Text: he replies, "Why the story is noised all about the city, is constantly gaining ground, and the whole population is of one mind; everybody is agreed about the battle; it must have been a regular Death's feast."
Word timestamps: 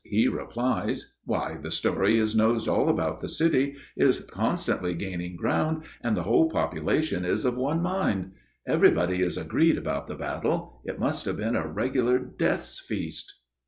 he 0.03 0.27
replies, 0.27 1.13
"Why 1.25 1.57
the 1.57 1.69
story 1.69 2.17
is 2.17 2.35
noised 2.35 2.67
all 2.67 2.89
about 2.89 3.19
the 3.19 3.29
city, 3.29 3.75
is 3.95 4.21
constantly 4.21 4.95
gaining 4.95 5.35
ground, 5.35 5.83
and 6.01 6.17
the 6.17 6.23
whole 6.23 6.49
population 6.49 7.23
is 7.23 7.45
of 7.45 7.55
one 7.55 7.83
mind; 7.83 8.31
everybody 8.65 9.21
is 9.21 9.37
agreed 9.37 9.77
about 9.77 10.07
the 10.07 10.15
battle; 10.15 10.81
it 10.85 10.97
must 10.99 11.25
have 11.25 11.37
been 11.37 11.55
a 11.55 11.67
regular 11.67 12.17
Death's 12.17 12.79
feast." 12.79 13.31